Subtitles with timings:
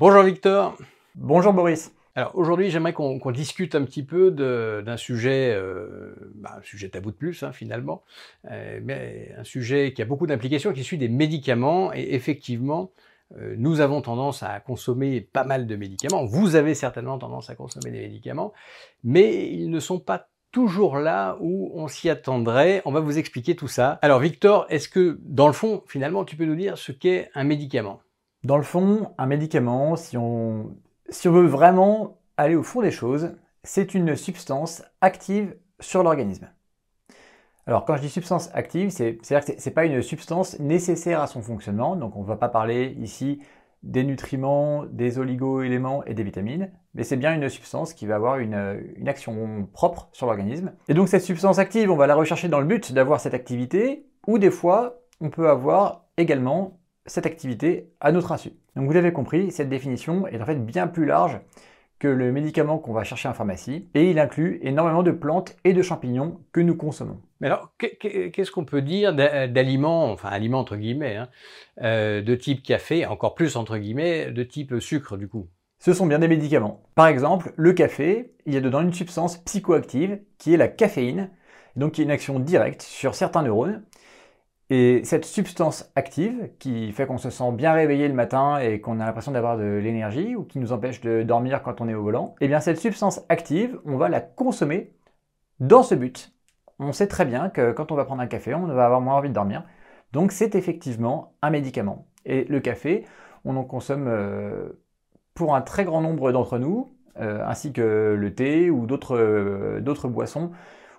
[0.00, 0.78] Bonjour Victor.
[1.14, 1.92] Bonjour Boris.
[2.14, 7.10] Alors aujourd'hui, j'aimerais qu'on discute un petit peu d'un sujet, euh, bah, un sujet tabou
[7.10, 8.02] de plus hein, finalement,
[8.50, 11.92] euh, mais un sujet qui a beaucoup d'implications, qui suit des médicaments.
[11.92, 12.92] Et effectivement,
[13.36, 16.24] euh, nous avons tendance à consommer pas mal de médicaments.
[16.24, 18.54] Vous avez certainement tendance à consommer des médicaments,
[19.04, 22.80] mais ils ne sont pas toujours là où on s'y attendrait.
[22.86, 23.98] On va vous expliquer tout ça.
[24.00, 27.44] Alors Victor, est-ce que dans le fond, finalement, tu peux nous dire ce qu'est un
[27.44, 28.00] médicament?
[28.42, 30.74] Dans le fond, un médicament, si on,
[31.24, 36.48] veut vraiment aller au fond des choses, c'est une substance active sur l'organisme.
[37.66, 41.26] Alors quand je dis substance active, c'est-à-dire que ce n'est pas une substance nécessaire à
[41.26, 43.42] son fonctionnement, donc on ne va pas parler ici
[43.82, 48.38] des nutriments, des oligo-éléments et des vitamines, mais c'est bien une substance qui va avoir
[48.38, 50.72] une, une action propre sur l'organisme.
[50.88, 54.06] Et donc cette substance active, on va la rechercher dans le but d'avoir cette activité,
[54.26, 58.50] ou des fois, on peut avoir également cette activité à notre insu.
[58.76, 61.40] Donc vous l'avez compris, cette définition est en fait bien plus large
[61.98, 65.74] que le médicament qu'on va chercher en pharmacie, et il inclut énormément de plantes et
[65.74, 67.20] de champignons que nous consommons.
[67.40, 71.28] Mais alors, qu'est-ce qu'on peut dire d'aliments, enfin aliments entre guillemets, hein,
[71.82, 75.48] euh, de type café, encore plus entre guillemets, de type sucre du coup?
[75.78, 76.82] Ce sont bien des médicaments.
[76.94, 81.30] Par exemple, le café, il y a dedans une substance psychoactive qui est la caféine,
[81.76, 83.82] donc qui a une action directe sur certains neurones,
[84.70, 89.00] et cette substance active, qui fait qu'on se sent bien réveillé le matin et qu'on
[89.00, 92.02] a l'impression d'avoir de l'énergie, ou qui nous empêche de dormir quand on est au
[92.04, 94.92] volant, eh bien cette substance active, on va la consommer
[95.58, 96.32] dans ce but.
[96.78, 99.16] On sait très bien que quand on va prendre un café, on va avoir moins
[99.16, 99.64] envie de dormir.
[100.12, 102.06] Donc c'est effectivement un médicament.
[102.24, 103.04] Et le café,
[103.44, 104.70] on en consomme euh,
[105.34, 110.08] pour un très grand nombre d'entre nous, euh, ainsi que le thé ou d'autres euh,
[110.08, 110.52] boissons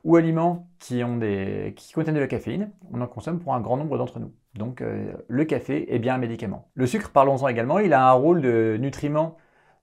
[0.04, 3.62] ou aliments qui, ont des, qui contiennent de la caféine, on en consomme pour un
[3.62, 4.34] grand nombre d'entre nous.
[4.56, 6.70] Donc euh, le café est bien un médicament.
[6.74, 9.38] Le sucre, parlons-en également, il a un rôle de nutriment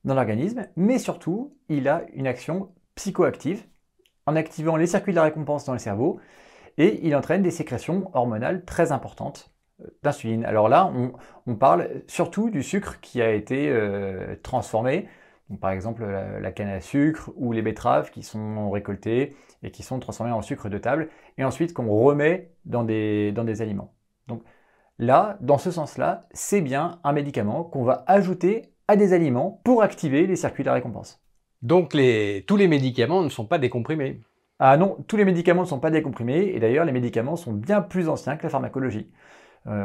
[0.04, 3.64] dans l'organisme, mais surtout, il a une action psychoactive
[4.26, 6.20] en activant les circuits de la récompense dans le cerveau,
[6.76, 9.50] et il entraîne des sécrétions hormonales très importantes
[9.80, 10.44] euh, d'insuline.
[10.44, 10.92] Alors là,
[11.46, 15.08] on, parle surtout du sucre qui a été euh, transformé
[15.56, 19.98] par exemple la, canne à sucre ou les betteraves qui sont récoltées et qui sont
[19.98, 23.94] transformées en sucre de table et ensuite qu'on remet dans des, dans des aliments.
[24.26, 24.42] Donc
[24.98, 29.82] là, dans ce sens-là, c'est bien un médicament qu'on va ajouter à des aliments pour
[29.82, 31.22] activer les circuits de la récompense.
[31.62, 34.20] Donc les, tous les médicaments ne sont pas décomprimés
[34.58, 37.80] Ah non, tous les médicaments ne sont pas décomprimés et d'ailleurs les médicaments sont bien
[37.80, 39.10] plus anciens que la pharmacologie.
[39.66, 39.84] Euh,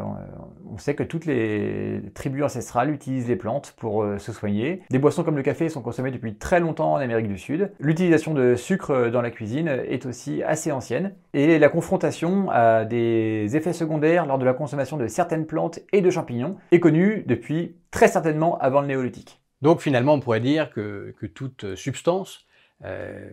[0.72, 4.81] on sait que toutes les tribus ancestrales utilisent les plantes pour euh, se soigner.
[4.89, 7.72] Des boissons comme le café sont consommées depuis très longtemps en Amérique du Sud.
[7.79, 11.13] L'utilisation de sucre dans la cuisine est aussi assez ancienne.
[11.33, 16.01] Et la confrontation à des effets secondaires lors de la consommation de certaines plantes et
[16.01, 19.41] de champignons est connue depuis très certainement avant le néolithique.
[19.62, 22.45] Donc finalement, on pourrait dire que, toute substance
[22.83, 23.29] euh,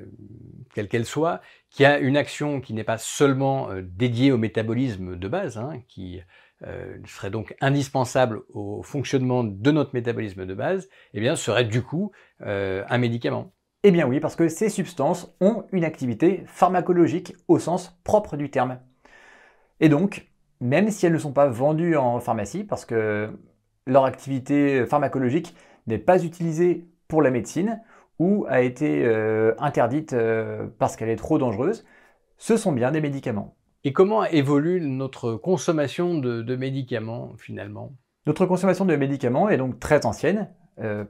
[0.74, 5.28] quelle qu'elle soit, qui a une action qui n'est pas seulement dédiée au métabolisme de
[5.28, 6.20] base, hein, qui
[6.66, 11.80] euh, serait donc indispensable au fonctionnement de notre métabolisme de base, eh bien, serait du
[11.80, 13.54] coup euh, un médicament.
[13.82, 18.50] Eh bien oui, parce que ces substances ont une activité pharmacologique au sens propre du
[18.50, 18.78] terme.
[19.80, 20.28] Et donc,
[20.60, 23.30] même si elles ne sont pas vendues en pharmacie, parce que
[23.86, 25.54] leur activité pharmacologique
[25.86, 27.80] n'est pas utilisée pour la médecine
[28.20, 30.14] ou a été euh, interdite
[30.78, 31.84] parce qu'elle est trop dangereuse,
[32.38, 33.56] ce sont bien des médicaments.
[33.82, 37.92] Et comment évolue notre consommation de, médicaments finalement?
[38.26, 40.50] Notre consommation de médicaments est donc très ancienne.
[40.78, 41.04] Euh,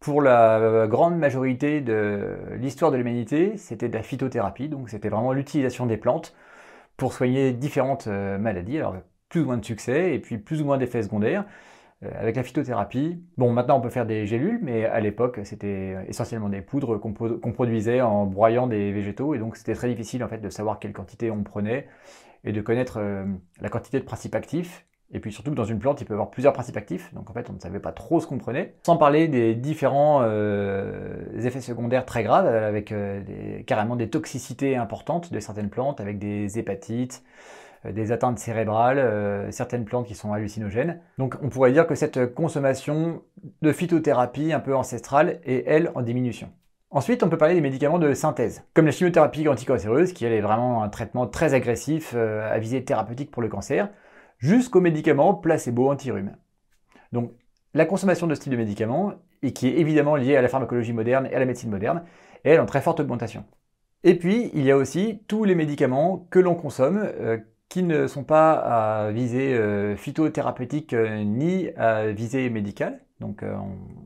[0.00, 5.32] pour la grande majorité de l'histoire de l'humanité, c'était de la phytothérapie, donc c'était vraiment
[5.32, 6.34] l'utilisation des plantes
[6.96, 8.96] pour soigner différentes euh, maladies, alors
[9.28, 11.44] plus ou moins de succès et puis plus ou moins d'effets secondaires.
[12.04, 15.96] Euh, avec la phytothérapie, bon maintenant on peut faire des gélules, mais à l'époque c'était
[16.08, 20.28] essentiellement des poudres qu'on produisait en broyant des végétaux, et donc c'était très difficile en
[20.28, 21.86] fait de savoir quelle quantité on prenait
[22.44, 23.24] et de connaître euh,
[23.60, 24.84] la quantité de principes actifs.
[25.14, 27.28] Et puis surtout que dans une plante, il peut y avoir plusieurs principes actifs, donc
[27.28, 28.76] en fait on ne savait pas trop ce qu'on prenait.
[28.82, 32.94] Sans parler des différents euh, effets secondaires très graves, avec
[33.66, 39.50] carrément des toxicités importantes de certaines plantes, avec des hépatites, euh, des atteintes cérébrales, euh,
[39.50, 41.00] certaines plantes qui sont hallucinogènes.
[41.18, 43.22] Donc on pourrait dire que cette consommation
[43.60, 46.50] de phytothérapie un peu ancestrale est, elle, en diminution.
[46.90, 50.42] Ensuite, on peut parler des médicaments de synthèse, comme la chimiothérapie anticancéreuse, qui elle est
[50.42, 53.88] vraiment un traitement très agressif euh, à visée thérapeutique pour le cancer,
[54.38, 56.36] jusqu'aux médicaments placebo anti-rhume.
[57.12, 57.32] Donc
[57.74, 60.92] la consommation de ce type de médicaments, et qui est évidemment liée à la pharmacologie
[60.92, 62.04] moderne et à la médecine moderne,
[62.44, 63.44] est elle en très forte augmentation.
[64.04, 67.08] Et puis, il y a aussi tous les médicaments que l'on consomme,
[67.72, 73.42] qui ne sont pas à visée euh, phytothérapeutique euh, ni à visée médicale, Donc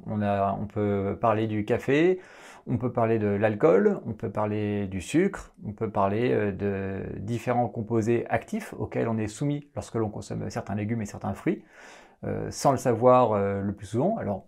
[0.07, 2.21] on, a, on peut parler du café,
[2.69, 7.69] on peut parler de l'alcool, on peut parler du sucre, on peut parler de différents
[7.69, 11.65] composés actifs auxquels on est soumis lorsque l'on consomme certains légumes et certains fruits,
[12.51, 14.17] sans le savoir le plus souvent.
[14.19, 14.47] Alors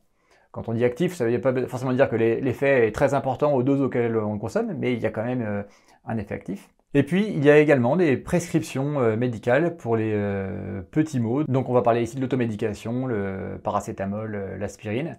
[0.52, 3.52] quand on dit actif, ça ne veut pas forcément dire que l'effet est très important
[3.54, 5.62] aux doses auxquelles on consomme, mais il y a quand même euh,
[6.06, 6.68] un effet actif.
[6.94, 11.44] Et puis, il y a également des prescriptions euh, médicales pour les euh, petits maux.
[11.44, 15.18] Donc, on va parler ici de l'automédication, le paracétamol, l'aspirine,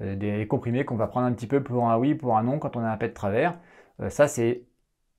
[0.00, 2.76] des comprimés qu'on va prendre un petit peu pour un oui, pour un non quand
[2.76, 3.56] on a un pet de travers.
[4.08, 4.64] ça, c'est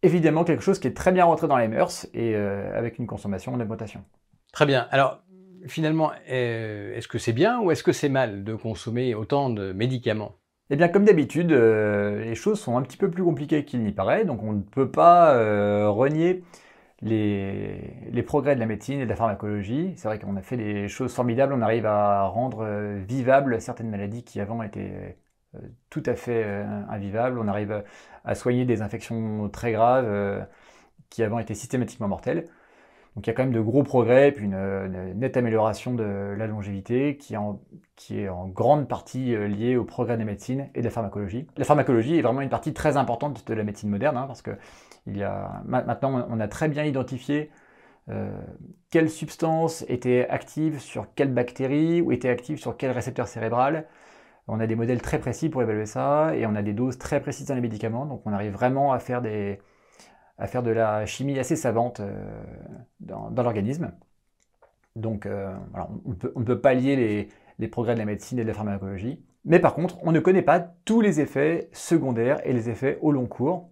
[0.02, 3.54] évidemment quelque chose qui est très bien rentré dans les mœurs et avec une consommation
[3.54, 4.04] en augmentation.
[4.52, 4.88] Très bien.
[4.92, 5.24] Alors,
[5.68, 9.74] finalement, euh, est-ce que c'est bien ou est-ce que c'est mal de consommer autant de
[9.74, 10.36] médicaments?
[10.74, 13.92] Eh bien, comme d'habitude, euh, les choses sont un petit peu plus compliquées qu'il n'y
[13.92, 16.44] paraît, donc on ne peut pas euh, renier
[17.02, 19.94] les, progrès de la médecine et de la pharmacologie.
[19.98, 22.66] C'est vrai qu'on a fait des choses formidables, on arrive à rendre
[23.08, 25.18] vivables certaines maladies qui avant étaient
[25.92, 26.44] tout à fait
[26.90, 27.84] invivables, on arrive
[28.26, 30.48] à soigner des infections très graves
[31.10, 32.48] qui avant étaient systématiquement mortelles.
[33.16, 36.48] Donc il y a quand même de gros progrès, puis une, nette amélioration de la
[36.48, 40.86] longévité qui est, en, grande partie euh, liée au progrès de la médecine et de
[40.86, 41.48] la pharmacologie.
[41.58, 44.52] La pharmacologie est vraiment une partie très importante de la médecine moderne, hein, parce que
[45.06, 47.52] il y a, maintenant on a très bien identifié
[48.10, 48.32] euh,
[48.90, 53.86] quelles substances étaient actives sur quelles bactéries ou étaient actives sur quel récepteur cérébral.
[54.48, 57.22] On a des modèles très précis pour évaluer ça et on a des doses très
[57.22, 59.60] précises dans les médicaments, donc on arrive vraiment à faire des,
[60.38, 62.14] à faire de la chimie assez savante euh,
[63.00, 63.92] dans, l'organisme.
[64.96, 65.54] Donc euh,
[66.06, 69.24] on, ne peut pas lier les, progrès de la médecine et de la pharmacologie.
[69.46, 73.12] Mais par contre, on ne connaît pas tous les effets secondaires et les effets au
[73.12, 73.70] long cours.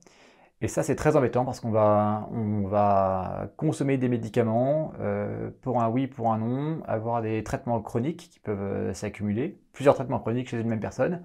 [0.63, 5.81] Et ça, c'est très embêtant parce qu'on va, on va consommer des médicaments euh, pour
[5.81, 10.50] un oui, pour un non, avoir des traitements chroniques qui peuvent s'accumuler, plusieurs traitements chroniques
[10.50, 11.24] chez une même personne,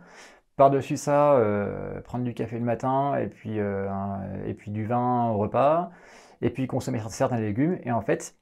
[0.56, 3.88] par-dessus ça, euh, prendre du café le matin et puis, euh,
[4.46, 5.90] et puis du vin au repas,
[6.40, 7.78] et puis consommer certains légumes.
[7.84, 8.36] Et en fait,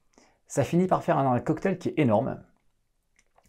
[0.46, 2.40] ça finit par faire un, cocktail qui est énorme,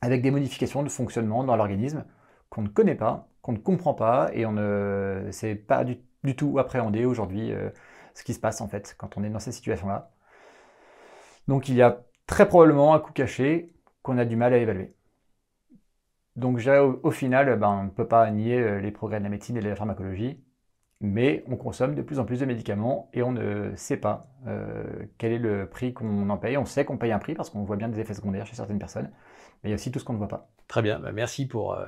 [0.01, 2.06] avec des modifications de fonctionnement dans l'organisme
[2.50, 5.97] qu'on ne connaît pas, qu'on ne comprend pas, et on ne sait pas du,
[6.35, 7.69] tout appréhender aujourd'hui euh,
[8.15, 10.11] ce qui se passe en fait quand on est dans ces situations-là.
[11.47, 14.95] Donc il y a très probablement un coup caché qu'on a du mal à évaluer.
[16.35, 16.59] Donc
[17.03, 19.61] au, final, ben, on ne peut pas nier euh, les progrès de la médecine et
[19.61, 20.43] de la pharmacologie,
[20.99, 24.83] mais on consomme de plus en plus de médicaments et on ne sait pas euh,
[25.17, 26.57] quel est le prix qu'on en paye.
[26.57, 28.79] On sait qu'on paye un prix parce qu'on voit bien des effets secondaires chez certaines
[28.79, 29.09] personnes,
[29.63, 30.49] mais il y a aussi tout ce qu'on ne voit pas.
[30.67, 31.85] Très bien, ben, merci pour euh,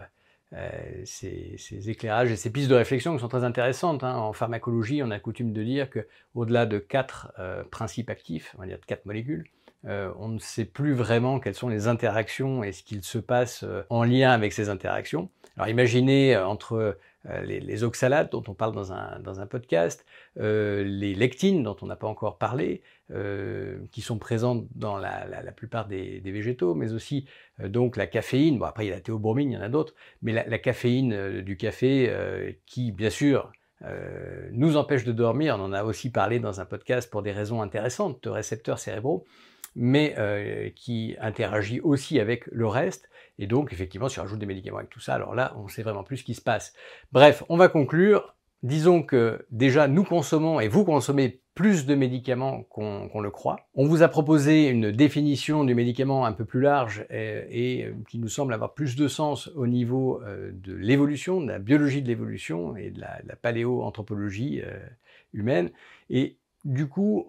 [1.04, 4.06] ces, éclairages et ces pistes de réflexion qui sont très intéressantes.
[4.06, 4.16] Hein.
[4.16, 7.34] En pharmacologie, on a coutume de dire qu'au-delà de quatre
[7.70, 9.44] principes actifs, on va dire de quatre molécules,
[9.88, 13.64] euh, on ne sait plus vraiment quelles sont les interactions et ce qu'il se passe
[13.64, 15.30] euh, en lien avec ces interactions.
[15.56, 16.98] Alors imaginez euh, entre
[17.44, 20.06] les, oxalates dont on parle dans un, podcast,
[20.38, 22.82] les lectines dont on n'a pas encore parlé,
[23.92, 27.28] qui sont présentes dans la, plupart des, végétaux, mais aussi
[27.62, 29.94] donc la caféine, bon après il y a la théobromine, il y en a d'autres,
[30.22, 33.52] mais la, caféine du café qui bien sûr
[34.54, 37.62] nous empêche de dormir, on en a aussi parlé dans un podcast pour des raisons
[37.62, 39.26] intéressantes de récepteurs cérébraux,
[39.78, 43.10] mais euh, qui interagit aussi avec le reste.
[43.38, 45.84] Et donc, effectivement, si on rajoute des médicaments avec tout ça, alors là, on sait
[45.84, 46.74] vraiment plus ce qui se passe.
[47.12, 48.36] Bref, on va conclure.
[48.64, 53.68] Disons que déjà, nous consommons et vous consommez plus de médicaments qu'on le croit.
[53.76, 58.18] On vous a proposé une définition du médicament un peu plus large et, euh, qui
[58.18, 62.08] nous semble avoir plus de sens au niveau euh, de l'évolution, de la biologie de
[62.08, 64.62] l'évolution et de la, paléoanthropologie
[65.34, 65.70] humaine.
[66.10, 67.28] Et du coup,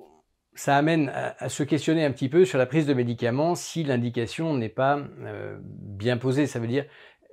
[0.58, 4.54] ça amène à, se questionner un petit peu sur la prise de médicaments si l'indication
[4.54, 6.48] n'est pas euh, bien posée.
[6.48, 6.84] Ça veut dire,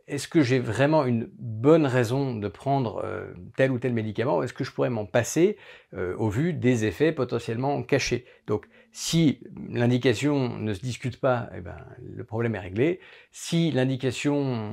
[0.07, 4.43] est-ce que j'ai vraiment une bonne raison de prendre euh, tel ou tel médicament ou
[4.43, 5.57] est-ce que je pourrais m'en passer
[5.95, 8.25] euh, au vu des effets potentiellement cachés?
[8.45, 8.67] Donc,
[8.97, 11.75] si l'indication ne se discute pas, eh ben,
[12.15, 13.01] le problème est réglé.
[13.29, 14.71] Si l'indication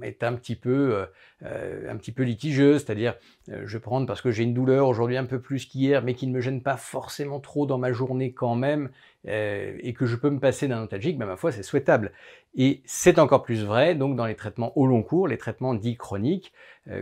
[0.00, 1.04] est un petit peu,
[1.42, 3.14] euh, un petit peu litigieuse, c'est-à-dire
[3.50, 6.26] euh, je prends parce que j'ai une douleur aujourd'hui un peu plus qu'hier, mais qui
[6.28, 8.88] ne me gêne pas forcément trop dans ma journée quand même,
[9.28, 12.12] euh, et que je peux me passer d'un antalgique, ben, ma foi, c'est souhaitable.
[12.56, 15.98] Et c'est encore plus vrai donc dans les traitements au long cours, les traitements dits
[15.98, 16.54] chroniques,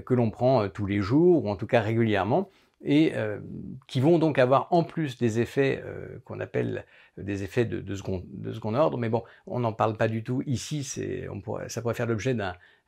[0.04, 2.50] que l'on prend tous les jours, ou en tout cas régulièrement
[2.82, 3.38] et euh,
[3.86, 6.84] qui vont donc avoir en plus des effets euh, qu'on appelle
[7.16, 11.82] des effets de, second, ordre, mais bon, on n'en parle pas du tout ici, ça
[11.82, 12.34] pourrait faire l'objet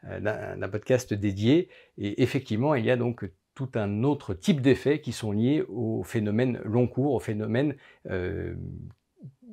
[0.05, 1.69] euh, d'un podcast dédié,
[1.99, 6.03] et effectivement, il y a donc tout un autre type d'effets qui sont liés au
[6.03, 7.75] phénomène long cours, au phénomène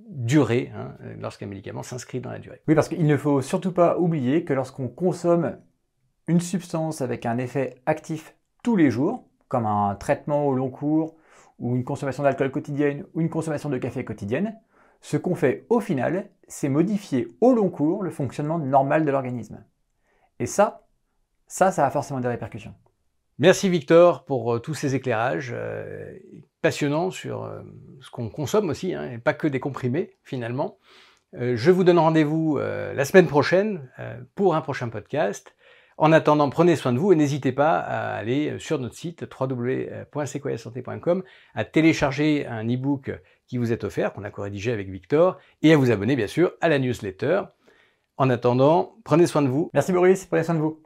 [0.07, 2.61] durée, hein, lorsqu'un médicament s'inscrit dans la durée.
[2.69, 5.57] Oui, parce qu'il ne faut surtout pas oublier que lorsqu'on consomme
[6.27, 11.15] une substance avec un effet actif tous les jours, comme un traitement au long cours,
[11.59, 14.57] ou une consommation d'alcool quotidienne, ou une consommation de café quotidienne,
[15.01, 19.63] ce qu'on fait au final, c'est modifier au long cours le fonctionnement normal de l'organisme.
[20.39, 20.87] Et ça,
[21.47, 22.73] ça, ça a forcément des répercussions.
[23.39, 26.13] Merci Victor pour euh, tous ces éclairages euh,
[26.61, 27.61] passionnants sur euh,
[28.01, 30.77] ce qu'on consomme aussi, hein, et pas que des comprimés finalement.
[31.33, 33.87] je vous donne rendez-vous la semaine prochaine
[34.33, 35.55] pour un prochain podcast.
[36.01, 41.23] En attendant, prenez soin de vous et n'hésitez pas à aller sur notre site www.sequoiasanté.com
[41.53, 43.11] à télécharger un e-book
[43.47, 46.53] qui vous est offert, qu'on a co-rédigé avec Victor, et à vous abonner bien sûr
[46.61, 47.41] à la newsletter.
[48.15, 49.69] En attendant, prenez soin de vous.
[49.73, 50.81] Merci Boris, prenez soin de vous.